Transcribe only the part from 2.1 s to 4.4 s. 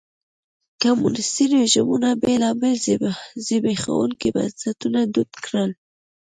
بېلابېل زبېښونکي